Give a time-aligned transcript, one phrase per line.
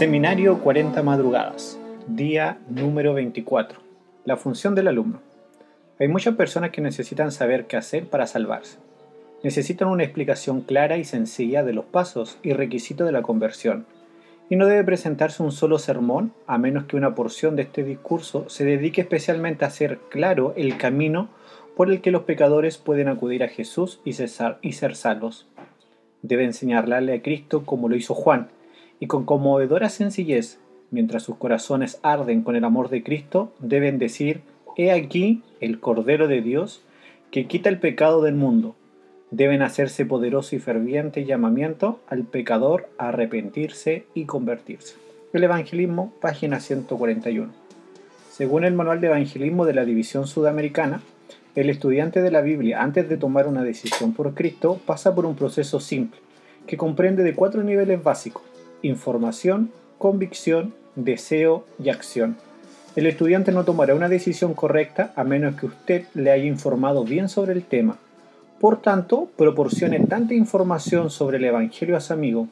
[0.00, 3.80] Seminario 40 Madrugadas, día número 24.
[4.24, 5.20] La función del alumno.
[5.98, 8.78] Hay muchas personas que necesitan saber qué hacer para salvarse.
[9.42, 13.84] Necesitan una explicación clara y sencilla de los pasos y requisitos de la conversión.
[14.48, 18.48] Y no debe presentarse un solo sermón a menos que una porción de este discurso
[18.48, 21.28] se dedique especialmente a hacer claro el camino
[21.76, 25.46] por el que los pecadores pueden acudir a Jesús y, ser salvos.
[26.22, 28.48] Debe enseñarle a Cristo como lo hizo Juan,
[29.00, 30.58] y con conmovedora sencillez,
[30.90, 34.42] mientras sus corazones arden con el amor de Cristo, deben decir,
[34.76, 36.82] He aquí el Cordero de Dios
[37.30, 38.76] que quita el pecado del mundo.
[39.30, 44.96] Deben hacerse poderoso y ferviente llamamiento al pecador a arrepentirse y convertirse.
[45.32, 47.52] El Evangelismo, página 141.
[48.30, 51.02] Según el Manual de Evangelismo de la División Sudamericana,
[51.54, 55.36] el estudiante de la Biblia, antes de tomar una decisión por Cristo, pasa por un
[55.36, 56.20] proceso simple,
[56.66, 58.49] que comprende de cuatro niveles básicos
[58.82, 62.36] información, convicción, deseo y acción.
[62.96, 67.28] El estudiante no tomará una decisión correcta a menos que usted le haya informado bien
[67.28, 67.98] sobre el tema.
[68.58, 72.48] Por tanto, proporcione tanta información sobre el Evangelio a su amigo.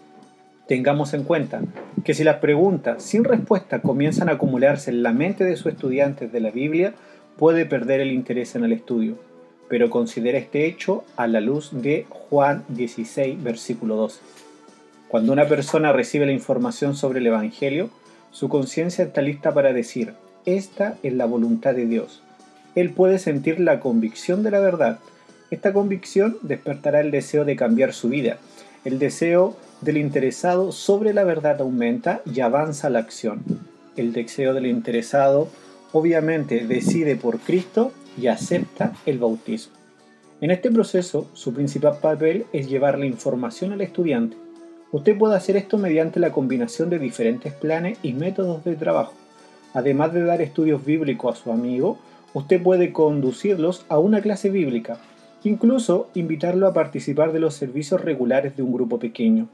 [0.67, 1.61] Tengamos en cuenta
[2.05, 6.29] que si las preguntas sin respuesta comienzan a acumularse en la mente de su estudiante
[6.29, 6.95] de la Biblia,
[7.37, 9.17] puede perder el interés en el estudio.
[9.69, 14.21] Pero considere este hecho a la luz de Juan 16, versículo 12.
[15.09, 17.89] Cuando una persona recibe la información sobre el Evangelio,
[18.31, 20.13] su conciencia está lista para decir,
[20.45, 22.23] esta es la voluntad de Dios.
[22.75, 24.99] Él puede sentir la convicción de la verdad.
[25.51, 28.37] Esta convicción despertará el deseo de cambiar su vida.
[28.85, 33.43] El deseo del interesado sobre la verdad aumenta y avanza la acción.
[33.97, 35.49] El deseo del interesado
[35.93, 39.73] obviamente decide por Cristo y acepta el bautismo.
[40.43, 44.37] En este proceso, su principal papel es llevar la información al estudiante
[44.91, 49.13] Usted puede hacer esto mediante la combinación de diferentes planes y métodos de trabajo.
[49.75, 51.99] Además de dar estudios bíblicos a su amigo,
[52.33, 54.97] usted puede conducirlos a una clase bíblica,
[55.45, 59.49] incluso invitarlo a participar de los servicios regulares de un grupo pequeño.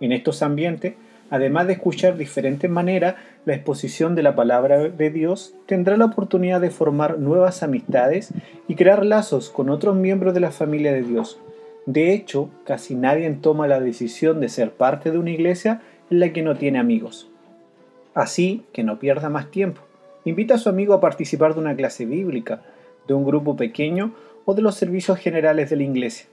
[0.00, 0.94] En estos ambientes,
[1.28, 6.04] además de escuchar de diferentes maneras la exposición de la palabra de Dios, tendrá la
[6.04, 8.32] oportunidad de formar nuevas amistades
[8.68, 11.40] y crear lazos con otros miembros de la familia de Dios.
[11.86, 16.32] De hecho, casi nadie toma la decisión de ser parte de una iglesia en la
[16.32, 17.28] que no tiene amigos.
[18.14, 19.82] Así que no pierda más tiempo.
[20.24, 22.62] Invita a su amigo a participar de una clase bíblica,
[23.08, 26.26] de un grupo pequeño o de los servicios generales de la iglesia.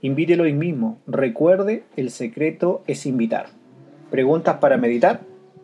[0.00, 0.98] Invítelo hoy mismo.
[1.06, 3.46] Recuerde, el secreto es invitar.
[4.10, 5.20] ¿Preguntas para meditar?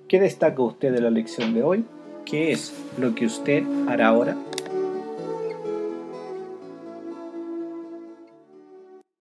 [0.08, 1.84] ¿Qué destaca usted de la lección de hoy?
[2.24, 4.36] ¿Qué es lo que usted hará ahora?